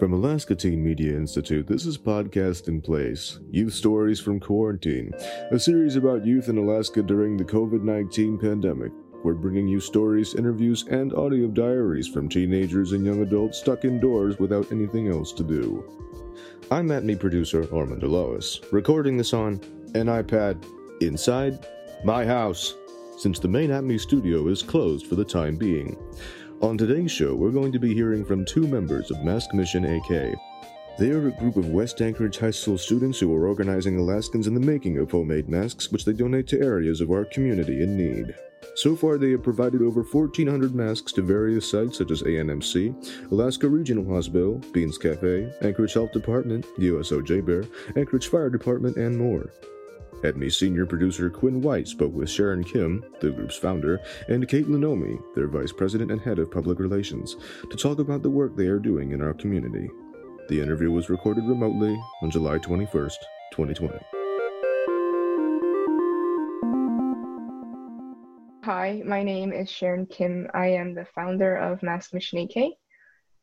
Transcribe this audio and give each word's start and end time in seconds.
From 0.00 0.14
Alaska 0.14 0.54
Teen 0.54 0.82
Media 0.82 1.14
Institute, 1.14 1.66
this 1.66 1.84
is 1.84 1.98
Podcast 1.98 2.68
in 2.68 2.80
Place 2.80 3.38
Youth 3.50 3.74
Stories 3.74 4.18
from 4.18 4.40
Quarantine, 4.40 5.12
a 5.50 5.58
series 5.58 5.96
about 5.96 6.24
youth 6.24 6.48
in 6.48 6.56
Alaska 6.56 7.02
during 7.02 7.36
the 7.36 7.44
COVID 7.44 7.82
19 7.82 8.38
pandemic. 8.38 8.92
We're 9.22 9.34
bringing 9.34 9.68
you 9.68 9.78
stories, 9.80 10.34
interviews, 10.34 10.86
and 10.88 11.12
audio 11.12 11.48
diaries 11.48 12.08
from 12.08 12.30
teenagers 12.30 12.92
and 12.92 13.04
young 13.04 13.20
adults 13.20 13.58
stuck 13.58 13.84
indoors 13.84 14.38
without 14.38 14.72
anything 14.72 15.08
else 15.08 15.32
to 15.34 15.42
do. 15.44 15.84
I'm 16.72 16.86
ATMI 16.86 17.18
producer 17.18 17.64
Ormund 17.64 18.04
Alaois, 18.04 18.64
recording 18.70 19.16
this 19.16 19.32
on 19.32 19.54
an 19.96 20.06
iPad 20.06 20.64
inside 21.00 21.66
my 22.04 22.24
house, 22.24 22.76
since 23.18 23.40
the 23.40 23.48
main 23.48 23.70
ATMI 23.70 23.98
studio 23.98 24.46
is 24.46 24.62
closed 24.62 25.08
for 25.08 25.16
the 25.16 25.24
time 25.24 25.56
being. 25.56 25.96
On 26.62 26.78
today's 26.78 27.10
show, 27.10 27.34
we're 27.34 27.50
going 27.50 27.72
to 27.72 27.80
be 27.80 27.92
hearing 27.92 28.24
from 28.24 28.44
two 28.44 28.68
members 28.68 29.10
of 29.10 29.24
Mask 29.24 29.52
Mission 29.52 29.84
AK. 29.84 30.38
They 30.96 31.10
are 31.10 31.26
a 31.26 31.38
group 31.40 31.56
of 31.56 31.70
West 31.70 32.00
Anchorage 32.00 32.38
High 32.38 32.52
School 32.52 32.78
students 32.78 33.18
who 33.18 33.34
are 33.34 33.48
organizing 33.48 33.98
Alaskans 33.98 34.46
in 34.46 34.54
the 34.54 34.60
making 34.60 34.96
of 34.98 35.10
homemade 35.10 35.48
masks, 35.48 35.90
which 35.90 36.04
they 36.04 36.12
donate 36.12 36.46
to 36.46 36.60
areas 36.60 37.00
of 37.00 37.10
our 37.10 37.24
community 37.24 37.82
in 37.82 37.96
need. 37.96 38.32
So 38.76 38.96
far, 38.96 39.18
they 39.18 39.32
have 39.32 39.42
provided 39.42 39.82
over 39.82 40.02
1,400 40.02 40.74
masks 40.74 41.12
to 41.12 41.22
various 41.22 41.70
sites 41.70 41.98
such 41.98 42.10
as 42.10 42.22
ANMC, 42.22 43.30
Alaska 43.30 43.68
Regional 43.68 44.14
Hospital, 44.14 44.60
Beans 44.72 44.96
Cafe, 44.96 45.52
Anchorage 45.62 45.94
Health 45.94 46.12
Department, 46.12 46.66
USO 46.78 47.20
JBER, 47.20 47.68
Anchorage 47.96 48.28
Fire 48.28 48.50
Department, 48.50 48.96
and 48.96 49.18
more. 49.18 49.50
ATMI 50.22 50.52
senior 50.52 50.84
producer 50.84 51.30
Quinn 51.30 51.62
White 51.62 51.88
spoke 51.88 52.12
with 52.12 52.28
Sharon 52.28 52.62
Kim, 52.62 53.02
the 53.20 53.30
group's 53.30 53.56
founder, 53.56 54.00
and 54.28 54.46
Caitlyn 54.46 54.84
Omey, 54.84 55.18
their 55.34 55.48
vice 55.48 55.72
president 55.72 56.10
and 56.10 56.20
head 56.20 56.38
of 56.38 56.50
public 56.50 56.78
relations, 56.78 57.36
to 57.70 57.76
talk 57.76 57.98
about 57.98 58.22
the 58.22 58.30
work 58.30 58.54
they 58.54 58.66
are 58.66 58.78
doing 58.78 59.12
in 59.12 59.22
our 59.22 59.34
community. 59.34 59.88
The 60.48 60.60
interview 60.60 60.90
was 60.90 61.08
recorded 61.08 61.44
remotely 61.44 61.98
on 62.22 62.30
July 62.30 62.58
21st, 62.58 63.16
2020. 63.52 64.19
Hi, 68.72 69.02
my 69.04 69.24
name 69.24 69.52
is 69.52 69.68
Sharon 69.68 70.06
Kim. 70.06 70.46
I 70.54 70.68
am 70.68 70.94
the 70.94 71.04
founder 71.04 71.56
of 71.56 71.82
Mask 71.82 72.14
Mission 72.14 72.38
AK. 72.38 72.74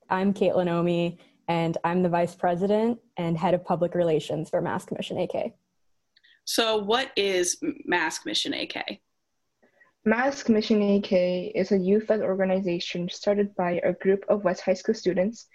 I'm 0.09 0.33
Caitlyn 0.33 0.70
Omey, 0.70 1.17
and 1.50 1.78
I'm 1.83 2.02
the 2.02 2.08
vice 2.08 2.33
president 2.33 2.97
and 3.17 3.38
head 3.38 3.53
of 3.53 3.66
public 3.66 3.94
relations 3.94 4.50
for 4.50 4.61
Mask 4.61 4.89
Mission 4.94 5.17
AK. 5.20 5.52
So, 6.45 6.78
what 6.78 7.11
is 7.17 7.58
Mask 7.83 8.25
Mission 8.25 8.53
AK? 8.53 9.02
Mask 10.05 10.48
Mission 10.48 10.81
AK 10.95 11.11
is 11.11 11.73
a 11.73 11.78
youth 11.78 12.09
led 12.09 12.22
organization 12.22 13.09
started 13.09 13.53
by 13.55 13.81
a 13.83 13.92
group 13.92 14.23
of 14.30 14.45
West 14.45 14.61
High 14.61 14.75
School 14.75 14.95
students 14.95 15.48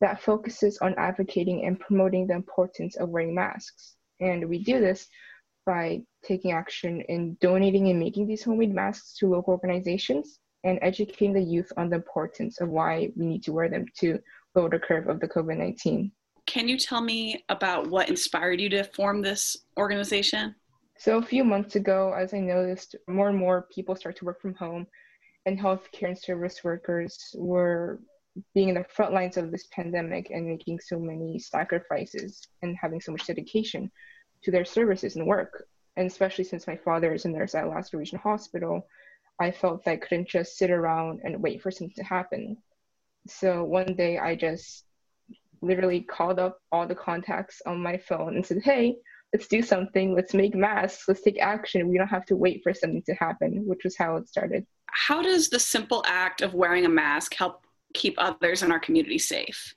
that 0.00 0.20
focuses 0.20 0.76
on 0.78 0.92
advocating 0.98 1.66
and 1.66 1.78
promoting 1.78 2.26
the 2.26 2.34
importance 2.34 2.96
of 2.96 3.10
wearing 3.10 3.36
masks. 3.36 3.94
And 4.18 4.48
we 4.48 4.64
do 4.64 4.80
this 4.80 5.06
by 5.66 6.02
taking 6.22 6.52
action 6.52 7.00
in 7.02 7.36
donating 7.40 7.88
and 7.88 7.98
making 7.98 8.26
these 8.26 8.42
homemade 8.42 8.74
masks 8.74 9.14
to 9.18 9.28
local 9.28 9.52
organizations 9.52 10.40
and 10.64 10.78
educating 10.82 11.32
the 11.32 11.40
youth 11.40 11.72
on 11.76 11.88
the 11.88 11.96
importance 11.96 12.60
of 12.60 12.68
why 12.68 13.10
we 13.16 13.24
need 13.24 13.42
to 13.42 13.52
wear 13.52 13.68
them 13.68 13.86
to 13.96 14.18
lower 14.54 14.68
the 14.68 14.78
curve 14.78 15.08
of 15.08 15.20
the 15.20 15.28
COVID 15.28 15.56
19. 15.56 16.12
Can 16.46 16.68
you 16.68 16.76
tell 16.76 17.00
me 17.00 17.44
about 17.48 17.86
what 17.86 18.08
inspired 18.08 18.60
you 18.60 18.68
to 18.70 18.84
form 18.84 19.22
this 19.22 19.56
organization? 19.78 20.54
So, 20.98 21.18
a 21.18 21.22
few 21.22 21.44
months 21.44 21.76
ago, 21.76 22.12
as 22.12 22.34
I 22.34 22.40
noticed, 22.40 22.96
more 23.08 23.28
and 23.28 23.38
more 23.38 23.66
people 23.72 23.96
start 23.96 24.16
to 24.16 24.24
work 24.24 24.42
from 24.42 24.54
home, 24.54 24.86
and 25.46 25.58
healthcare 25.58 26.08
and 26.08 26.18
service 26.18 26.62
workers 26.62 27.34
were 27.34 28.00
being 28.54 28.68
in 28.68 28.74
the 28.74 28.84
front 28.84 29.12
lines 29.12 29.36
of 29.36 29.50
this 29.50 29.66
pandemic 29.72 30.30
and 30.30 30.46
making 30.46 30.78
so 30.80 30.98
many 30.98 31.38
sacrifices 31.38 32.46
and 32.62 32.76
having 32.80 33.00
so 33.00 33.12
much 33.12 33.26
dedication 33.26 33.90
to 34.42 34.50
their 34.50 34.64
services 34.64 35.16
and 35.16 35.26
work. 35.26 35.66
And 36.00 36.10
especially 36.10 36.44
since 36.44 36.66
my 36.66 36.76
father 36.76 37.12
is 37.12 37.26
a 37.26 37.28
nurse 37.28 37.54
at 37.54 37.64
Alaska 37.64 37.98
Regional 37.98 38.22
Hospital, 38.22 38.86
I 39.38 39.50
felt 39.50 39.84
that 39.84 39.90
I 39.90 39.96
couldn't 39.96 40.28
just 40.30 40.56
sit 40.56 40.70
around 40.70 41.20
and 41.24 41.42
wait 41.42 41.60
for 41.60 41.70
something 41.70 41.92
to 41.96 42.02
happen. 42.02 42.56
So 43.28 43.64
one 43.64 43.94
day 43.94 44.16
I 44.16 44.34
just 44.34 44.86
literally 45.60 46.00
called 46.00 46.38
up 46.38 46.56
all 46.72 46.86
the 46.86 46.94
contacts 46.94 47.60
on 47.66 47.82
my 47.82 47.98
phone 47.98 48.36
and 48.36 48.46
said, 48.46 48.62
hey, 48.64 48.96
let's 49.34 49.46
do 49.46 49.60
something. 49.60 50.14
Let's 50.14 50.32
make 50.32 50.54
masks. 50.54 51.04
Let's 51.06 51.20
take 51.20 51.38
action. 51.38 51.86
We 51.86 51.98
don't 51.98 52.08
have 52.08 52.24
to 52.26 52.36
wait 52.36 52.62
for 52.62 52.72
something 52.72 53.02
to 53.02 53.14
happen, 53.16 53.64
which 53.66 53.84
was 53.84 53.94
how 53.94 54.16
it 54.16 54.26
started. 54.26 54.66
How 54.86 55.20
does 55.20 55.50
the 55.50 55.60
simple 55.60 56.02
act 56.06 56.40
of 56.40 56.54
wearing 56.54 56.86
a 56.86 56.88
mask 56.88 57.34
help 57.34 57.66
keep 57.92 58.14
others 58.16 58.62
in 58.62 58.72
our 58.72 58.80
community 58.80 59.18
safe? 59.18 59.74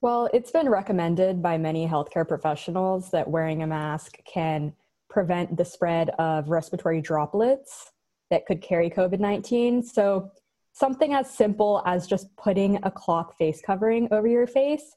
Well, 0.00 0.30
it's 0.32 0.50
been 0.50 0.70
recommended 0.70 1.42
by 1.42 1.58
many 1.58 1.86
healthcare 1.86 2.26
professionals 2.26 3.10
that 3.10 3.28
wearing 3.28 3.62
a 3.62 3.66
mask 3.66 4.16
can 4.24 4.72
prevent 5.08 5.56
the 5.56 5.64
spread 5.64 6.10
of 6.18 6.48
respiratory 6.48 7.00
droplets 7.00 7.92
that 8.30 8.46
could 8.46 8.60
carry 8.60 8.90
COVID 8.90 9.20
19. 9.20 9.82
So, 9.82 10.30
something 10.72 11.14
as 11.14 11.30
simple 11.30 11.82
as 11.86 12.06
just 12.06 12.34
putting 12.36 12.78
a 12.82 12.90
cloth 12.90 13.34
face 13.38 13.62
covering 13.64 14.08
over 14.10 14.26
your 14.26 14.46
face 14.46 14.96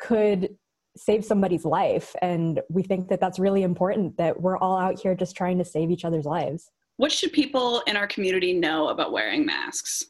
could 0.00 0.56
save 0.96 1.24
somebody's 1.24 1.64
life. 1.64 2.14
And 2.22 2.60
we 2.68 2.82
think 2.82 3.08
that 3.08 3.20
that's 3.20 3.38
really 3.38 3.62
important 3.62 4.16
that 4.16 4.40
we're 4.40 4.58
all 4.58 4.76
out 4.76 5.00
here 5.00 5.14
just 5.14 5.36
trying 5.36 5.58
to 5.58 5.64
save 5.64 5.90
each 5.90 6.04
other's 6.04 6.24
lives. 6.24 6.70
What 6.96 7.10
should 7.10 7.32
people 7.32 7.82
in 7.86 7.96
our 7.96 8.06
community 8.06 8.52
know 8.52 8.88
about 8.88 9.12
wearing 9.12 9.44
masks? 9.44 10.04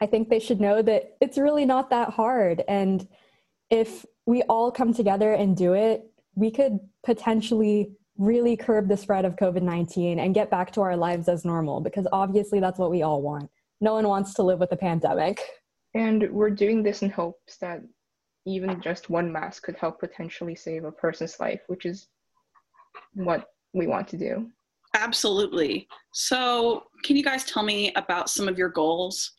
I 0.00 0.06
think 0.06 0.28
they 0.28 0.38
should 0.38 0.60
know 0.60 0.82
that 0.82 1.16
it's 1.20 1.38
really 1.38 1.64
not 1.64 1.90
that 1.90 2.10
hard. 2.10 2.62
And 2.68 3.06
if 3.70 4.04
we 4.26 4.42
all 4.42 4.70
come 4.70 4.92
together 4.92 5.32
and 5.32 5.56
do 5.56 5.74
it, 5.74 6.04
we 6.34 6.50
could 6.50 6.78
potentially 7.04 7.92
really 8.20 8.54
curb 8.54 8.86
the 8.86 8.96
spread 8.96 9.24
of 9.24 9.34
COVID 9.36 9.62
19 9.62 10.18
and 10.18 10.34
get 10.34 10.50
back 10.50 10.70
to 10.72 10.82
our 10.82 10.96
lives 10.96 11.26
as 11.26 11.44
normal 11.44 11.80
because 11.80 12.06
obviously 12.12 12.60
that's 12.60 12.78
what 12.78 12.90
we 12.90 13.02
all 13.02 13.22
want. 13.22 13.50
No 13.80 13.94
one 13.94 14.06
wants 14.06 14.34
to 14.34 14.42
live 14.42 14.60
with 14.60 14.70
a 14.72 14.76
pandemic. 14.76 15.40
And 15.94 16.30
we're 16.30 16.50
doing 16.50 16.82
this 16.82 17.00
in 17.00 17.08
hopes 17.10 17.56
that 17.62 17.80
even 18.46 18.80
just 18.82 19.08
one 19.08 19.32
mask 19.32 19.62
could 19.62 19.76
help 19.76 19.98
potentially 19.98 20.54
save 20.54 20.84
a 20.84 20.92
person's 20.92 21.40
life, 21.40 21.62
which 21.66 21.86
is 21.86 22.08
what 23.14 23.48
we 23.72 23.86
want 23.86 24.06
to 24.08 24.18
do. 24.18 24.46
Absolutely. 24.94 25.88
So, 26.12 26.84
can 27.02 27.16
you 27.16 27.22
guys 27.22 27.44
tell 27.44 27.62
me 27.62 27.92
about 27.94 28.28
some 28.28 28.48
of 28.48 28.58
your 28.58 28.68
goals? 28.68 29.32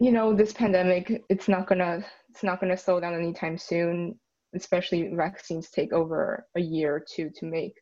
You 0.00 0.12
know, 0.12 0.34
this 0.34 0.52
pandemic, 0.52 1.22
it's 1.28 1.48
not 1.48 1.66
gonna 1.66 2.04
it's 2.30 2.42
not 2.42 2.60
gonna 2.60 2.76
slow 2.76 2.98
down 2.98 3.14
anytime 3.14 3.58
soon, 3.58 4.18
especially 4.54 5.12
vaccines 5.14 5.70
take 5.70 5.92
over 5.92 6.46
a 6.56 6.60
year 6.60 6.94
or 6.96 7.04
two 7.14 7.30
to 7.36 7.44
make. 7.44 7.74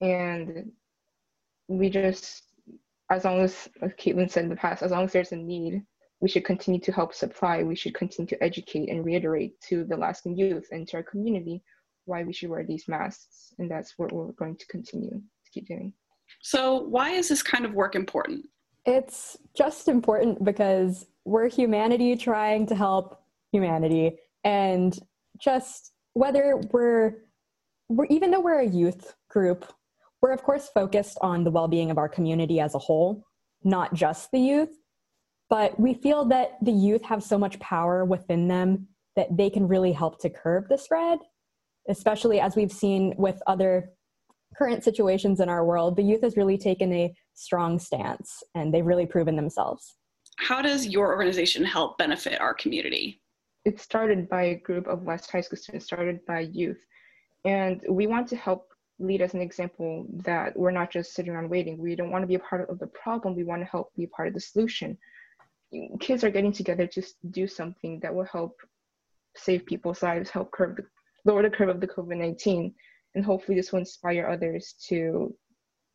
And 0.00 0.72
we 1.68 1.88
just 1.88 2.42
as 3.10 3.24
long 3.24 3.40
as 3.40 3.68
like 3.80 3.98
Caitlyn 3.98 4.30
said 4.30 4.44
in 4.44 4.50
the 4.50 4.56
past, 4.56 4.82
as 4.82 4.90
long 4.90 5.04
as 5.04 5.12
there's 5.12 5.32
a 5.32 5.36
need, 5.36 5.82
we 6.20 6.28
should 6.28 6.44
continue 6.44 6.80
to 6.80 6.92
help 6.92 7.14
supply, 7.14 7.62
we 7.62 7.76
should 7.76 7.94
continue 7.94 8.28
to 8.28 8.42
educate 8.42 8.88
and 8.88 9.04
reiterate 9.04 9.60
to 9.68 9.84
the 9.84 9.96
Alaskan 9.96 10.36
youth 10.36 10.68
and 10.70 10.88
to 10.88 10.96
our 10.96 11.02
community 11.02 11.62
why 12.06 12.22
we 12.22 12.32
should 12.32 12.50
wear 12.50 12.64
these 12.64 12.88
masks. 12.88 13.52
And 13.58 13.70
that's 13.70 13.94
what 13.96 14.12
we're 14.12 14.32
going 14.32 14.56
to 14.56 14.66
continue 14.66 15.10
to 15.10 15.50
keep 15.52 15.66
doing. 15.66 15.92
So, 16.40 16.82
why 16.82 17.10
is 17.10 17.28
this 17.28 17.42
kind 17.42 17.64
of 17.64 17.74
work 17.74 17.94
important? 17.94 18.46
It's 18.86 19.36
just 19.56 19.88
important 19.88 20.44
because 20.44 21.06
we're 21.24 21.48
humanity 21.48 22.16
trying 22.16 22.66
to 22.66 22.74
help 22.74 23.22
humanity. 23.52 24.18
And 24.44 24.98
just 25.38 25.92
whether 26.12 26.56
we're, 26.70 27.14
we're 27.88 28.06
even 28.06 28.30
though 28.30 28.40
we're 28.40 28.60
a 28.60 28.66
youth 28.66 29.14
group, 29.28 29.72
we're 30.24 30.32
of 30.32 30.42
course 30.42 30.70
focused 30.72 31.18
on 31.20 31.44
the 31.44 31.50
well 31.50 31.68
being 31.68 31.90
of 31.90 31.98
our 31.98 32.08
community 32.08 32.58
as 32.58 32.74
a 32.74 32.78
whole, 32.78 33.26
not 33.62 33.92
just 33.92 34.30
the 34.30 34.38
youth. 34.38 34.70
But 35.50 35.78
we 35.78 35.92
feel 35.92 36.24
that 36.24 36.52
the 36.62 36.72
youth 36.72 37.02
have 37.04 37.22
so 37.22 37.36
much 37.36 37.60
power 37.60 38.06
within 38.06 38.48
them 38.48 38.88
that 39.16 39.36
they 39.36 39.50
can 39.50 39.68
really 39.68 39.92
help 39.92 40.18
to 40.22 40.30
curb 40.30 40.70
the 40.70 40.78
spread, 40.78 41.18
especially 41.90 42.40
as 42.40 42.56
we've 42.56 42.72
seen 42.72 43.12
with 43.18 43.42
other 43.46 43.90
current 44.56 44.82
situations 44.82 45.40
in 45.40 45.50
our 45.50 45.62
world. 45.62 45.94
The 45.94 46.02
youth 46.02 46.22
has 46.22 46.38
really 46.38 46.56
taken 46.56 46.90
a 46.94 47.14
strong 47.34 47.78
stance 47.78 48.42
and 48.54 48.72
they've 48.72 48.86
really 48.86 49.04
proven 49.04 49.36
themselves. 49.36 49.94
How 50.38 50.62
does 50.62 50.86
your 50.86 51.08
organization 51.14 51.66
help 51.66 51.98
benefit 51.98 52.40
our 52.40 52.54
community? 52.54 53.20
It 53.66 53.78
started 53.78 54.26
by 54.30 54.44
a 54.44 54.54
group 54.54 54.86
of 54.86 55.02
West 55.02 55.30
High 55.30 55.42
School 55.42 55.58
students, 55.58 55.84
started 55.84 56.24
by 56.26 56.48
youth. 56.50 56.80
And 57.44 57.82
we 57.90 58.06
want 58.06 58.26
to 58.28 58.36
help 58.36 58.73
lead 58.98 59.22
as 59.22 59.34
an 59.34 59.40
example 59.40 60.06
that 60.24 60.56
we're 60.56 60.70
not 60.70 60.90
just 60.90 61.14
sitting 61.14 61.32
around 61.32 61.50
waiting. 61.50 61.78
We 61.78 61.96
don't 61.96 62.10
want 62.10 62.22
to 62.22 62.28
be 62.28 62.36
a 62.36 62.40
part 62.40 62.68
of 62.68 62.78
the 62.78 62.86
problem. 62.88 63.34
We 63.34 63.44
want 63.44 63.62
to 63.62 63.66
help 63.66 63.92
be 63.96 64.04
a 64.04 64.08
part 64.08 64.28
of 64.28 64.34
the 64.34 64.40
solution 64.40 64.96
kids 66.00 66.24
are 66.24 66.30
getting 66.30 66.52
together 66.52 66.86
to 66.86 67.02
do 67.30 67.46
something 67.46 68.00
that 68.00 68.14
will 68.14 68.24
help 68.24 68.56
save 69.36 69.66
people's 69.66 70.02
lives, 70.02 70.30
help 70.30 70.50
curb 70.52 70.76
the, 70.76 70.84
lower 71.24 71.42
the 71.42 71.50
curve 71.50 71.68
of 71.68 71.80
the 71.80 71.88
COVID 71.88 72.16
19. 72.16 72.74
And 73.14 73.24
hopefully, 73.24 73.56
this 73.56 73.72
will 73.72 73.80
inspire 73.80 74.28
others 74.28 74.74
to 74.88 75.34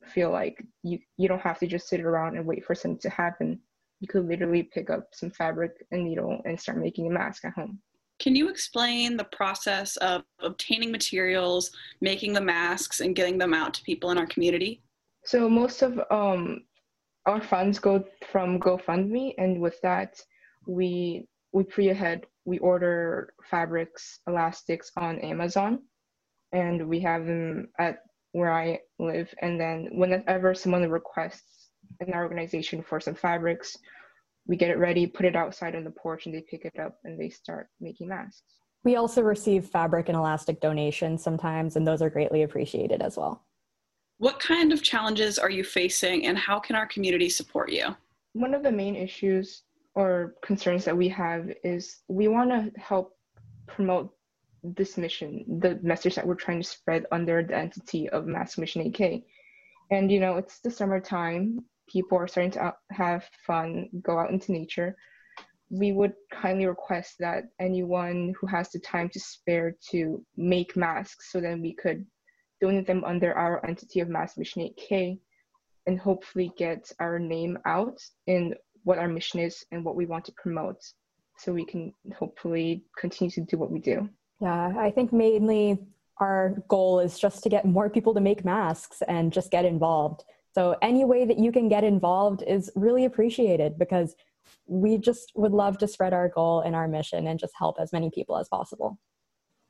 feel 0.05 0.31
like 0.31 0.63
you, 0.83 0.99
you 1.17 1.27
don't 1.27 1.41
have 1.41 1.59
to 1.59 1.67
just 1.67 1.89
sit 1.89 2.01
around 2.01 2.37
and 2.37 2.45
wait 2.45 2.65
for 2.65 2.75
something 2.75 2.99
to 3.01 3.09
happen. 3.09 3.59
You 3.99 4.07
could 4.07 4.27
literally 4.27 4.63
pick 4.63 4.89
up 4.89 5.09
some 5.13 5.29
fabric 5.29 5.71
and 5.91 6.05
needle 6.05 6.41
and 6.45 6.59
start 6.59 6.77
making 6.77 7.07
a 7.07 7.09
mask 7.09 7.43
at 7.43 7.53
home. 7.53 7.79
Can 8.19 8.35
you 8.35 8.49
explain 8.49 9.15
the 9.15 9.23
process 9.23 9.95
of 9.97 10.23
obtaining 10.39 10.91
materials, 10.91 11.71
making 12.01 12.33
the 12.33 12.41
masks, 12.41 12.99
and 12.99 13.15
getting 13.15 13.37
them 13.37 13.53
out 13.53 13.73
to 13.75 13.83
people 13.83 14.11
in 14.11 14.17
our 14.17 14.27
community? 14.27 14.81
So 15.25 15.49
most 15.49 15.81
of 15.81 15.99
um, 16.11 16.63
our 17.25 17.41
funds 17.41 17.79
go 17.79 18.03
from 18.31 18.59
GoFundMe, 18.59 19.35
and 19.37 19.61
with 19.61 19.79
that, 19.81 20.19
we 20.67 21.27
we 21.51 21.63
pre 21.63 21.89
ahead 21.89 22.25
we 22.49 22.57
order 22.59 23.33
fabrics, 23.49 24.19
elastics 24.27 24.91
on 24.97 25.19
Amazon, 25.19 25.79
and 26.51 26.89
we 26.89 26.99
have 27.01 27.25
them 27.25 27.69
at 27.77 27.99
where 28.31 28.51
I 28.51 28.79
live. 28.97 29.33
And 29.41 29.59
then 29.61 29.89
whenever 29.91 30.55
someone 30.55 30.89
requests 30.89 31.69
in 31.99 32.11
our 32.13 32.23
organization 32.23 32.81
for 32.81 32.99
some 32.99 33.15
fabrics, 33.15 33.77
we 34.47 34.55
get 34.55 34.69
it 34.69 34.77
ready, 34.77 35.05
put 35.05 35.25
it 35.25 35.35
outside 35.35 35.75
on 35.75 35.83
the 35.83 35.91
porch, 35.91 36.25
and 36.25 36.35
they 36.35 36.41
pick 36.41 36.65
it 36.65 36.79
up 36.79 36.97
and 37.03 37.19
they 37.19 37.29
start 37.29 37.69
making 37.79 38.07
masks. 38.07 38.43
We 38.83 38.95
also 38.95 39.21
receive 39.21 39.65
fabric 39.65 40.07
and 40.07 40.17
elastic 40.17 40.61
donations 40.61 41.21
sometimes, 41.21 41.75
and 41.75 41.85
those 41.85 42.01
are 42.01 42.09
greatly 42.09 42.43
appreciated 42.43 43.01
as 43.01 43.17
well. 43.17 43.43
What 44.17 44.39
kind 44.39 44.73
of 44.73 44.83
challenges 44.83 45.39
are 45.39 45.49
you 45.49 45.63
facing, 45.63 46.25
and 46.25 46.37
how 46.37 46.59
can 46.59 46.75
our 46.75 46.87
community 46.87 47.29
support 47.29 47.71
you? 47.71 47.95
One 48.33 48.53
of 48.53 48.63
the 48.63 48.71
main 48.71 48.95
issues 48.95 49.63
or 49.95 50.35
concerns 50.41 50.85
that 50.85 50.95
we 50.95 51.09
have 51.09 51.51
is 51.63 51.99
we 52.07 52.27
want 52.27 52.49
to 52.51 52.71
help 52.79 53.17
promote 53.67 54.13
this 54.63 54.97
mission, 54.97 55.45
the 55.61 55.79
message 55.81 56.15
that 56.15 56.25
we're 56.25 56.35
trying 56.35 56.61
to 56.61 56.67
spread 56.67 57.05
under 57.11 57.43
the 57.43 57.55
entity 57.55 58.09
of 58.09 58.27
Mask 58.27 58.57
Mission 58.57 58.81
AK. 58.87 59.23
And 59.91 60.11
you 60.11 60.19
know, 60.19 60.37
it's 60.37 60.59
the 60.59 60.71
summertime, 60.71 61.63
people 61.91 62.17
are 62.17 62.27
starting 62.27 62.51
to 62.51 62.73
have 62.91 63.27
fun, 63.45 63.89
go 64.01 64.19
out 64.19 64.31
into 64.31 64.51
nature. 64.51 64.95
We 65.69 65.91
would 65.91 66.13
kindly 66.31 66.65
request 66.65 67.15
that 67.19 67.45
anyone 67.59 68.33
who 68.39 68.47
has 68.47 68.71
the 68.71 68.79
time 68.79 69.09
to 69.09 69.19
spare 69.19 69.75
to 69.91 70.23
make 70.35 70.75
masks 70.75 71.31
so 71.31 71.39
then 71.39 71.61
we 71.61 71.75
could 71.75 72.05
donate 72.61 72.87
them 72.87 73.03
under 73.03 73.33
our 73.33 73.65
entity 73.65 73.99
of 73.99 74.09
Mask 74.09 74.37
Mission 74.37 74.63
AK 74.63 75.17
and 75.85 75.99
hopefully 75.99 76.51
get 76.57 76.91
our 76.99 77.19
name 77.19 77.57
out 77.65 77.99
in 78.27 78.53
what 78.83 78.97
our 78.97 79.07
mission 79.07 79.39
is 79.39 79.65
and 79.71 79.83
what 79.83 79.95
we 79.95 80.05
want 80.05 80.25
to 80.25 80.33
promote 80.41 80.81
so 81.37 81.53
we 81.53 81.65
can 81.65 81.93
hopefully 82.17 82.83
continue 82.97 83.31
to 83.31 83.41
do 83.41 83.57
what 83.57 83.71
we 83.71 83.79
do. 83.79 84.09
Yeah, 84.41 84.73
I 84.77 84.91
think 84.91 85.13
mainly 85.13 85.79
our 86.19 86.63
goal 86.67 86.99
is 86.99 87.17
just 87.17 87.43
to 87.43 87.49
get 87.49 87.65
more 87.65 87.89
people 87.89 88.13
to 88.13 88.21
make 88.21 88.43
masks 88.43 89.01
and 89.07 89.31
just 89.31 89.51
get 89.51 89.65
involved. 89.65 90.23
So 90.53 90.75
any 90.81 91.05
way 91.05 91.25
that 91.25 91.37
you 91.37 91.51
can 91.51 91.69
get 91.69 91.83
involved 91.83 92.43
is 92.47 92.71
really 92.75 93.05
appreciated 93.05 93.77
because 93.77 94.15
we 94.65 94.97
just 94.97 95.31
would 95.35 95.51
love 95.51 95.77
to 95.79 95.87
spread 95.87 96.13
our 96.13 96.29
goal 96.29 96.61
and 96.61 96.75
our 96.75 96.87
mission 96.87 97.27
and 97.27 97.39
just 97.39 97.53
help 97.57 97.77
as 97.79 97.93
many 97.93 98.09
people 98.09 98.37
as 98.37 98.47
possible. 98.49 98.97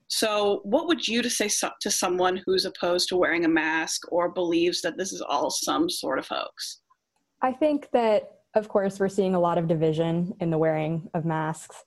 So, 0.08 0.62
what 0.64 0.88
would 0.88 1.08
you 1.08 1.22
to 1.22 1.30
say 1.30 1.50
to 1.82 1.92
someone 1.92 2.42
who's 2.44 2.66
opposed 2.66 3.10
to 3.10 3.18
wearing 3.18 3.46
a 3.46 3.50
mask 3.50 4.12
or 4.12 4.28
believes 4.30 4.82
that 4.82 4.98
this 4.98 5.14
is 5.14 5.22
all 5.22 5.52
some 5.52 5.88
sort 5.88 6.18
of 6.18 6.28
hoax? 6.28 6.80
I 7.44 7.52
think 7.52 7.90
that 7.94 8.40
of 8.56 8.68
course, 8.68 9.00
we're 9.00 9.10
seeing 9.10 9.36
a 9.36 9.40
lot 9.40 9.58
of 9.58 9.68
division 9.68 10.34
in 10.40 10.50
the 10.50 10.58
wearing 10.58 11.10
of 11.14 11.26
masks. 11.26 11.84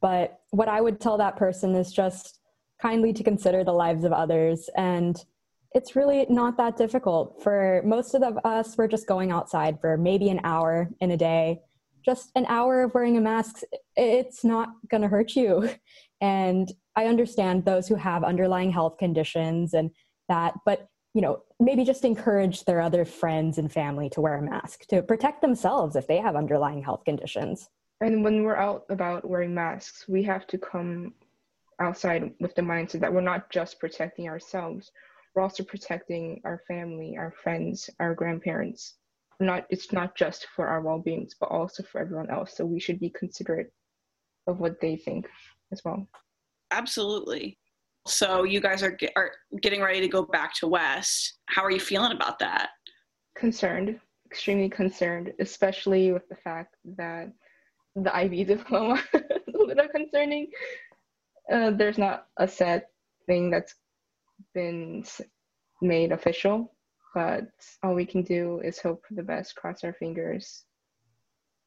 But 0.00 0.40
what 0.50 0.68
I 0.68 0.80
would 0.80 1.00
tell 1.00 1.18
that 1.18 1.36
person 1.36 1.74
is 1.74 1.92
just 1.92 2.40
kindly 2.80 3.12
to 3.12 3.24
consider 3.24 3.64
the 3.64 3.72
lives 3.72 4.04
of 4.04 4.12
others. 4.12 4.70
And 4.76 5.22
it's 5.72 5.96
really 5.96 6.26
not 6.28 6.56
that 6.56 6.76
difficult. 6.76 7.42
For 7.42 7.82
most 7.84 8.14
of 8.14 8.22
us, 8.44 8.76
we're 8.76 8.88
just 8.88 9.06
going 9.06 9.30
outside 9.30 9.80
for 9.80 9.96
maybe 9.96 10.30
an 10.30 10.40
hour 10.44 10.88
in 11.00 11.10
a 11.10 11.16
day. 11.16 11.60
Just 12.04 12.30
an 12.36 12.46
hour 12.46 12.82
of 12.82 12.94
wearing 12.94 13.16
a 13.16 13.20
mask, 13.20 13.62
it's 13.96 14.44
not 14.44 14.68
going 14.90 15.02
to 15.02 15.08
hurt 15.08 15.34
you. 15.34 15.68
And 16.20 16.72
I 16.94 17.06
understand 17.06 17.64
those 17.64 17.88
who 17.88 17.96
have 17.96 18.24
underlying 18.24 18.70
health 18.70 18.96
conditions 18.98 19.74
and 19.74 19.90
that, 20.28 20.54
but 20.64 20.88
you 21.12 21.22
know, 21.22 21.42
maybe 21.58 21.84
just 21.84 22.04
encourage 22.04 22.64
their 22.64 22.80
other 22.80 23.04
friends 23.04 23.58
and 23.58 23.72
family 23.72 24.08
to 24.10 24.20
wear 24.20 24.36
a 24.36 24.42
mask 24.42 24.86
to 24.88 25.02
protect 25.02 25.40
themselves 25.40 25.96
if 25.96 26.06
they 26.06 26.18
have 26.18 26.36
underlying 26.36 26.82
health 26.82 27.04
conditions. 27.04 27.68
And 28.02 28.22
when 28.22 28.44
we're 28.44 28.56
out 28.56 28.84
about 28.90 29.26
wearing 29.26 29.54
masks, 29.54 30.06
we 30.08 30.22
have 30.24 30.46
to 30.48 30.58
come 30.58 31.14
outside 31.80 32.34
with 32.40 32.54
the 32.54 32.62
mindset 32.62 33.00
that 33.00 33.12
we're 33.12 33.22
not 33.22 33.50
just 33.50 33.80
protecting 33.80 34.28
ourselves, 34.28 34.92
we're 35.36 35.42
also 35.42 35.62
protecting 35.62 36.40
our 36.44 36.62
family, 36.66 37.16
our 37.18 37.30
friends, 37.42 37.90
our 38.00 38.14
grandparents. 38.14 38.94
Not 39.38 39.66
it's 39.68 39.92
not 39.92 40.16
just 40.16 40.46
for 40.56 40.66
our 40.66 40.80
well-beings, 40.80 41.34
but 41.38 41.50
also 41.50 41.82
for 41.82 42.00
everyone 42.00 42.30
else. 42.30 42.56
So 42.56 42.64
we 42.64 42.80
should 42.80 42.98
be 42.98 43.10
considerate 43.10 43.70
of 44.46 44.60
what 44.60 44.80
they 44.80 44.96
think 44.96 45.28
as 45.72 45.82
well. 45.84 46.08
Absolutely. 46.70 47.58
So 48.06 48.44
you 48.44 48.60
guys 48.60 48.82
are, 48.82 48.90
get, 48.90 49.12
are 49.14 49.30
getting 49.60 49.82
ready 49.82 50.00
to 50.00 50.08
go 50.08 50.22
back 50.22 50.54
to 50.54 50.68
West. 50.68 51.38
How 51.46 51.62
are 51.62 51.70
you 51.70 51.80
feeling 51.80 52.12
about 52.12 52.38
that? 52.38 52.70
Concerned, 53.36 54.00
extremely 54.24 54.70
concerned, 54.70 55.32
especially 55.38 56.12
with 56.12 56.26
the 56.28 56.36
fact 56.36 56.76
that 56.96 57.30
the 57.94 58.16
IB 58.16 58.44
diploma 58.54 59.02
is 59.12 59.54
a 59.54 59.58
little 59.58 59.88
concerning. 59.88 60.46
Uh, 61.52 61.72
there's 61.72 61.98
not 61.98 62.28
a 62.38 62.48
set 62.48 62.88
thing 63.26 63.50
that's 63.50 63.74
been 64.56 65.04
made 65.82 66.10
official, 66.10 66.72
but 67.14 67.44
all 67.82 67.94
we 67.94 68.06
can 68.06 68.22
do 68.22 68.60
is 68.64 68.80
hope 68.80 69.02
for 69.06 69.14
the 69.14 69.22
best, 69.22 69.54
cross 69.54 69.84
our 69.84 69.92
fingers, 69.92 70.64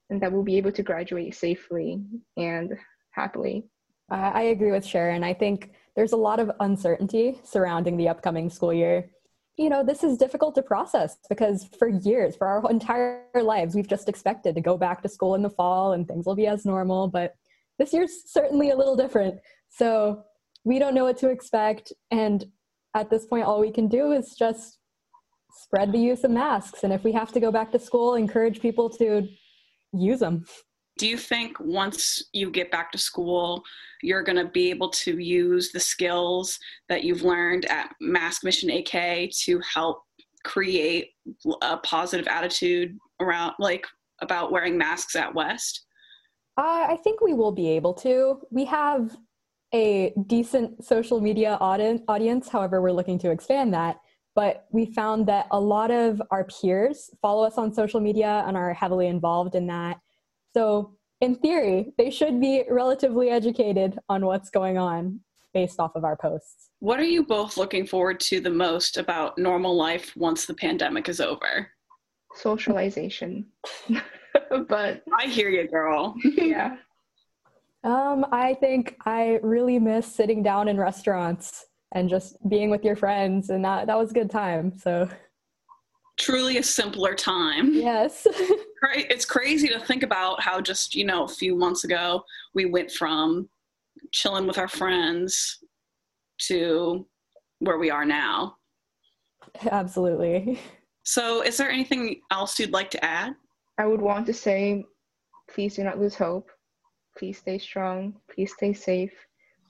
and 0.09 0.19
that 0.21 0.31
we'll 0.31 0.44
be 0.44 0.57
able 0.57 0.71
to 0.71 0.83
graduate 0.83 1.36
safely 1.36 2.01
and 2.36 2.74
happily. 3.12 3.69
Uh, 4.12 4.31
I 4.33 4.41
agree 4.56 4.71
with 4.71 4.86
Sharon. 4.86 5.24
I 5.24 5.36
think 5.36 5.71
there's 5.95 6.13
a 6.13 6.18
lot 6.30 6.39
of 6.39 6.51
uncertainty 6.59 7.39
surrounding 7.44 7.95
the 7.95 8.09
upcoming 8.09 8.50
school 8.50 8.74
year. 8.74 9.09
You 9.56 9.69
know, 9.69 9.83
this 9.83 10.03
is 10.03 10.18
difficult 10.18 10.56
to 10.56 10.63
process 10.63 11.18
because 11.30 11.68
for 11.77 11.89
years, 11.89 12.36
for 12.36 12.47
our 12.47 12.71
entire 12.71 13.25
lives, 13.36 13.75
we've 13.75 13.88
just 13.95 14.09
expected 14.09 14.56
to 14.56 14.62
go 14.62 14.77
back 14.77 15.03
to 15.03 15.09
school 15.09 15.36
in 15.36 15.44
the 15.44 15.50
fall 15.50 15.94
and 15.94 16.07
things 16.07 16.25
will 16.25 16.36
be 16.36 16.47
as 16.47 16.65
normal. 16.65 17.07
But 17.07 17.36
this 17.77 17.94
year's 17.94 18.13
certainly 18.25 18.71
a 18.71 18.77
little 18.77 18.95
different. 18.95 19.36
So 19.69 20.24
we 20.63 20.80
don't 20.80 20.95
know 20.95 21.03
what 21.03 21.18
to 21.18 21.30
expect. 21.30 21.94
And 22.09 22.45
at 22.95 23.09
this 23.09 23.25
point, 23.25 23.45
all 23.45 23.59
we 23.59 23.71
can 23.71 23.88
do 23.88 24.12
is 24.12 24.36
just 24.38 24.77
spread 25.51 25.91
the 25.91 26.00
use 26.00 26.24
of 26.24 26.31
masks. 26.31 26.83
And 26.83 26.94
if 26.94 27.03
we 27.03 27.12
have 27.12 27.31
to 27.34 27.39
go 27.39 27.51
back 27.51 27.72
to 27.72 27.79
school, 27.79 28.15
encourage 28.15 28.62
people 28.62 28.89
to 28.91 29.27
use 29.93 30.19
them. 30.19 30.46
Do 30.98 31.08
you 31.08 31.17
think 31.17 31.58
once 31.60 32.24
you 32.34 32.51
get 32.51 32.72
back 32.72 32.91
to 32.91 32.98
school 32.98 33.63
you're 34.01 34.24
going 34.24 34.38
to 34.38 34.51
be 34.51 34.69
able 34.69 34.89
to 34.89 35.17
use 35.17 35.72
the 35.72 35.79
skills 35.79 36.58
that 36.88 37.03
you've 37.03 37.24
learned 37.24 37.65
at 37.65 37.93
mask 38.00 38.43
mission 38.43 38.69
ak 38.69 39.29
to 39.43 39.62
help 39.74 40.03
create 40.43 41.10
a 41.62 41.77
positive 41.77 42.27
attitude 42.27 42.98
around 43.19 43.53
like 43.60 43.86
about 44.22 44.51
wearing 44.51 44.77
masks 44.77 45.15
at 45.15 45.34
west? 45.34 45.86
Uh, 46.58 46.88
i 46.89 46.98
think 47.03 47.22
we 47.22 47.34
will 47.34 47.51
be 47.51 47.69
able 47.69 47.93
to. 47.93 48.39
We 48.51 48.65
have 48.65 49.15
a 49.74 50.14
decent 50.28 50.84
social 50.84 51.22
media 51.22 51.58
audience 51.62 52.50
however 52.50 52.82
we're 52.82 52.92
looking 52.92 53.20
to 53.20 53.32
expand 53.32 53.74
that 53.74 53.98
but 54.36 54.66
we 54.72 54.86
found 54.94 55.28
that 55.28 55.48
a 55.52 55.60
lot 55.60 55.92
of 55.92 56.22
our 56.32 56.46
peers 56.46 57.10
follow 57.22 57.44
us 57.44 57.58
on 57.58 57.74
social 57.74 58.00
media 58.00 58.44
and 58.48 58.56
are 58.56 58.74
heavily 58.74 59.08
involved 59.08 59.56
in 59.56 59.68
that 59.68 60.00
so, 60.56 60.96
in 61.22 61.36
theory, 61.36 61.94
they 61.98 62.10
should 62.10 62.40
be 62.40 62.64
relatively 62.70 63.30
educated 63.30 64.00
on 64.08 64.26
what's 64.26 64.50
going 64.50 64.78
on 64.78 65.20
based 65.54 65.80
off 65.80 65.92
of 65.96 66.04
our 66.04 66.16
posts. 66.16 66.70
What 66.80 67.00
are 67.00 67.06
you 67.06 67.26
both 67.26 67.58
looking 67.58 67.86
forward 67.86 68.20
to 68.22 68.40
the 68.40 68.50
most 68.50 68.98
about 68.98 69.38
normal 69.38 69.76
life 69.76 70.16
once 70.16 70.46
the 70.46 70.54
pandemic 70.54 71.10
is 71.10 71.20
over? 71.20 71.68
Socialization. 72.36 73.48
but 74.68 75.04
I 75.18 75.28
hear 75.28 75.50
you, 75.50 75.68
girl. 75.68 76.16
yeah. 76.24 76.78
Um, 77.83 78.25
I 78.31 78.55
think 78.55 78.98
I 79.05 79.39
really 79.41 79.79
miss 79.79 80.05
sitting 80.05 80.43
down 80.43 80.67
in 80.67 80.77
restaurants 80.77 81.65
and 81.93 82.09
just 82.09 82.36
being 82.50 82.69
with 82.69 82.83
your 82.83 82.95
friends, 82.95 83.50
and 83.50 83.63
that 83.65 83.88
that 83.88 83.98
was 83.98 84.12
a 84.12 84.13
good 84.13 84.29
time. 84.29 84.77
So 84.77 85.09
truly 86.19 86.57
a 86.57 86.63
simpler 86.63 87.15
time. 87.15 87.74
Yes. 87.74 88.27
right. 88.83 89.09
It's 89.09 89.25
crazy 89.25 89.69
to 89.69 89.79
think 89.79 90.03
about 90.03 90.41
how 90.41 90.62
just, 90.62 90.93
you 90.93 91.05
know, 91.05 91.24
a 91.24 91.27
few 91.27 91.55
months 91.55 91.86
ago 91.86 92.24
we 92.53 92.65
went 92.65 92.91
from 92.91 93.50
chilling 94.12 94.45
with 94.45 94.57
our 94.57 94.67
friends 94.67 95.57
to 96.39 97.07
where 97.59 97.79
we 97.79 97.89
are 97.89 98.05
now. 98.05 98.57
Absolutely. 99.71 100.59
So, 101.03 101.41
is 101.41 101.57
there 101.57 101.71
anything 101.71 102.21
else 102.29 102.59
you'd 102.59 102.74
like 102.74 102.91
to 102.91 103.03
add? 103.03 103.33
I 103.79 103.88
would 103.88 104.01
want 104.01 104.27
to 104.27 104.33
say 104.33 104.86
please 105.50 105.75
do 105.75 105.83
not 105.83 106.00
lose 106.00 106.13
hope. 106.13 106.50
Please 107.20 107.38
stay 107.38 107.60
strong. 107.60 108.16
Please 108.34 108.54
stay 108.54 108.74
safe. 108.74 109.12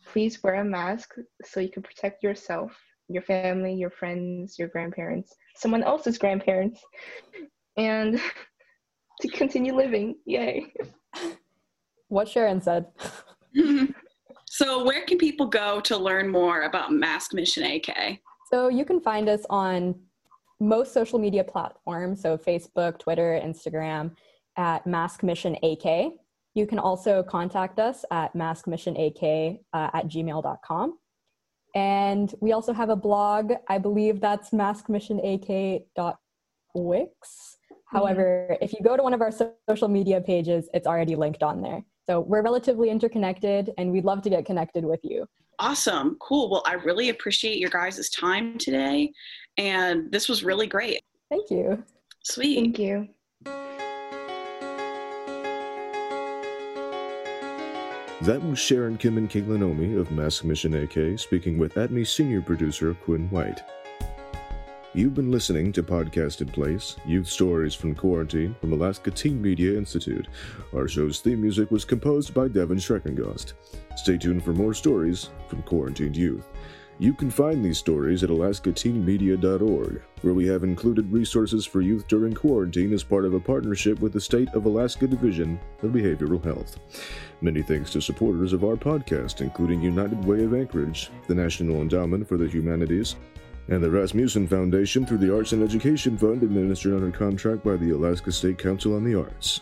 Please 0.06 0.42
wear 0.44 0.56
a 0.56 0.64
mask 0.64 1.16
so 1.44 1.60
you 1.60 1.70
can 1.70 1.82
protect 1.82 2.24
yourself 2.24 2.72
your 3.10 3.24
family, 3.24 3.74
your 3.74 3.90
friends, 3.90 4.60
your 4.60 4.68
grandparents, 4.68 5.36
someone 5.56 5.82
else's 5.84 6.20
grandparents, 6.20 6.80
and 7.76 8.22
to 9.22 9.28
continue 9.30 9.76
living. 9.76 10.16
Yay. 10.26 10.72
What 12.12 12.28
Sharon 12.28 12.60
said. 12.60 12.88
so, 14.46 14.84
where 14.84 15.06
can 15.06 15.20
people 15.20 15.46
go 15.46 15.80
to 15.82 15.96
learn 15.96 16.28
more 16.28 16.64
about 16.64 16.92
Mask 16.92 17.36
Mission 17.36 17.64
AK? 17.64 18.20
So, 18.52 18.68
you 18.68 18.84
can 18.84 19.00
find 19.00 19.30
us 19.30 19.46
on 19.48 19.94
most 20.60 20.92
social 20.92 21.20
media 21.20 21.44
platforms, 21.44 22.20
so 22.20 22.36
Facebook, 22.36 22.98
Twitter, 22.98 23.40
Instagram, 23.44 24.16
at 24.58 24.88
Mask 24.88 25.22
Mission 25.22 25.56
AK. 25.62 26.14
You 26.56 26.66
can 26.66 26.80
also 26.80 27.24
contact 27.24 27.80
us 27.80 28.04
at 28.12 28.34
maskmissionak 28.36 29.60
uh, 29.74 29.90
at 29.94 30.08
gmail.com. 30.08 30.98
And 31.76 32.34
we 32.42 32.52
also 32.54 32.74
have 32.74 32.90
a 32.90 32.96
blog. 32.96 33.54
I 33.68 33.78
believe 33.78 34.20
that's 34.20 34.50
maskmissionak.wix. 34.50 35.88
Mm-hmm. 36.74 37.98
However, 37.98 38.58
if 38.62 38.74
you 38.74 38.80
go 38.84 38.98
to 38.98 39.04
one 39.04 39.14
of 39.14 39.22
our 39.22 39.32
social 39.32 39.88
media 39.88 40.22
pages, 40.22 40.68
it's 40.74 40.88
already 40.88 41.16
linked 41.16 41.44
on 41.44 41.62
there. 41.62 41.84
So 42.08 42.22
we're 42.22 42.42
relatively 42.42 42.90
interconnected 42.90 43.72
and 43.78 43.92
we'd 43.92 44.06
love 44.06 44.24
to 44.24 44.30
get 44.32 44.46
connected 44.46 44.84
with 44.84 45.00
you. 45.04 45.28
Awesome. 45.60 46.18
Cool. 46.20 46.50
Well, 46.50 46.64
I 46.66 46.74
really 46.74 47.10
appreciate 47.10 47.60
your 47.60 47.70
guys' 47.70 48.10
time 48.10 48.58
today. 48.58 49.12
And 49.58 50.12
this 50.12 50.28
was 50.28 50.44
really 50.44 50.68
great. 50.68 51.02
Thank 51.30 51.52
you. 51.52 51.84
Sweet. 52.24 52.56
Thank 52.56 52.80
you. 52.80 53.10
That 58.24 58.44
was 58.44 58.60
Sharon 58.60 58.98
Kim 58.98 59.18
and 59.18 59.30
Omey 59.30 59.98
of 59.98 60.12
Mask 60.12 60.44
Mission 60.44 60.74
AK 60.74 61.18
speaking 61.18 61.58
with 61.58 61.76
ATMI 61.76 62.06
senior 62.06 62.42
producer 62.42 62.94
Quinn 62.94 63.30
White. 63.30 63.62
You've 64.94 65.14
been 65.14 65.32
listening 65.32 65.72
to 65.72 65.84
Podcast 65.84 66.42
in 66.42 66.50
Place, 66.50 66.98
Youth 67.06 67.30
Stories 67.30 67.74
from 67.74 67.96
Quarantine 67.96 68.58
from 68.60 68.74
Alaska 68.74 69.10
Teen 69.10 69.42
Media 69.42 69.78
Institute. 69.78 70.28
Our 70.74 70.90
show's 70.90 71.22
theme 71.22 71.42
music 71.42 71.72
was 71.72 71.86
composed 71.86 72.34
by 72.34 72.50
Devin 72.50 72.80
Shreckengost. 72.80 73.54
Stay 73.96 74.18
tuned 74.18 74.44
for 74.44 74.52
more 74.52 74.74
stories 74.74 75.30
from 75.48 75.62
quarantined 75.62 76.18
youth. 76.18 76.46
You 77.02 77.14
can 77.14 77.32
find 77.32 77.64
these 77.64 77.78
stories 77.78 78.26
at 78.26 78.30
alaskateenmedia.org, 78.30 80.02
where 80.22 80.34
we 80.34 80.46
have 80.48 80.66
included 80.66 81.10
resources 81.10 81.66
for 81.66 81.80
youth 81.80 82.06
during 82.10 82.34
quarantine 82.34 82.92
as 82.92 83.06
part 83.06 83.24
of 83.24 83.34
a 83.34 83.40
partnership 83.40 84.02
with 84.02 84.12
the 84.12 84.20
State 84.20 84.50
of 84.50 84.66
Alaska 84.66 85.08
Division 85.08 85.58
of 85.82 85.92
Behavioral 85.92 86.44
Health. 86.44 86.78
Many 87.40 87.62
thanks 87.62 87.94
to 87.94 88.02
supporters 88.02 88.52
of 88.52 88.66
our 88.66 88.76
podcast, 88.76 89.40
including 89.40 89.82
United 89.82 90.26
Way 90.26 90.44
of 90.44 90.54
Anchorage, 90.54 91.10
the 91.30 91.36
National 91.36 91.78
Endowment 91.78 92.28
for 92.28 92.36
the 92.36 92.50
Humanities, 92.50 93.16
and 93.70 93.82
the 93.82 93.88
Rasmuson 93.88 94.50
Foundation 94.50 95.06
through 95.06 95.20
the 95.20 95.34
Arts 95.34 95.54
and 95.54 95.64
Education 95.64 96.18
Fund 96.18 96.44
administered 96.44 96.96
under 96.96 97.18
contract 97.18 97.64
by 97.64 97.78
the 97.78 97.92
Alaska 97.92 98.30
State 98.30 98.58
Council 98.58 98.98
on 98.98 99.06
the 99.06 99.18
Arts. 99.18 99.62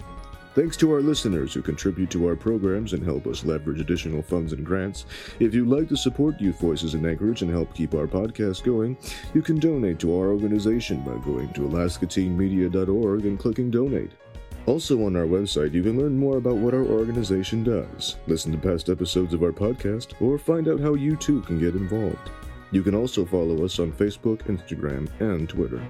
Thanks 0.57 0.75
to 0.77 0.91
our 0.91 1.01
listeners 1.01 1.53
who 1.53 1.61
contribute 1.61 2.09
to 2.09 2.27
our 2.27 2.35
programs 2.35 2.93
and 2.93 3.03
help 3.03 3.27
us 3.27 3.45
leverage 3.45 3.79
additional 3.79 4.23
funds 4.23 4.53
and 4.53 4.65
grants. 4.65 5.05
If 5.39 5.53
you'd 5.53 5.67
like 5.67 5.87
to 5.89 5.95
support 5.95 6.41
Youth 6.41 6.59
Voices 6.59 6.95
in 6.95 7.05
Anchorage 7.05 7.43
and 7.43 7.51
help 7.51 7.75
keep 7.75 7.93
our 7.93 8.07
podcast 8.07 8.63
going, 8.63 8.97
you 9.35 9.43
can 9.43 9.59
donate 9.59 9.99
to 9.99 10.17
our 10.17 10.29
organization 10.29 11.01
by 11.01 11.15
going 11.23 11.53
to 11.53 11.61
alaskateenmedia.org 11.61 13.25
and 13.27 13.37
clicking 13.37 13.69
donate. 13.69 14.09
Also, 14.65 15.05
on 15.05 15.15
our 15.15 15.27
website, 15.27 15.73
you 15.73 15.83
can 15.83 15.99
learn 15.99 16.17
more 16.17 16.37
about 16.37 16.55
what 16.55 16.73
our 16.73 16.85
organization 16.85 17.63
does, 17.63 18.15
listen 18.25 18.51
to 18.51 18.57
past 18.57 18.89
episodes 18.89 19.35
of 19.35 19.43
our 19.43 19.51
podcast, 19.51 20.19
or 20.19 20.39
find 20.39 20.67
out 20.67 20.79
how 20.79 20.95
you 20.95 21.15
too 21.17 21.41
can 21.41 21.59
get 21.59 21.75
involved. 21.75 22.31
You 22.71 22.81
can 22.81 22.95
also 22.95 23.25
follow 23.25 23.63
us 23.63 23.77
on 23.77 23.91
Facebook, 23.91 24.39
Instagram, 24.45 25.07
and 25.19 25.47
Twitter. 25.47 25.87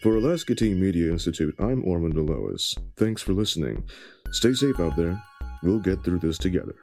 For 0.00 0.16
Alaska 0.16 0.54
Teen 0.54 0.80
Media 0.80 1.12
Institute, 1.12 1.54
I'm 1.58 1.82
Ormund 1.82 2.14
Alaois. 2.14 2.74
Thanks 2.96 3.20
for 3.20 3.34
listening. 3.34 3.84
Stay 4.30 4.54
safe 4.54 4.80
out 4.80 4.96
there. 4.96 5.22
We'll 5.62 5.78
get 5.78 6.02
through 6.02 6.20
this 6.20 6.38
together. 6.38 6.74